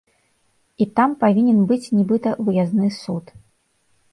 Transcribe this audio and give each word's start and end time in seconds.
І 0.85 0.87
там 0.99 1.09
павінен 1.25 1.59
быць, 1.73 1.91
нібыта, 1.99 2.29
выязны 2.49 2.87
суд. 3.01 3.25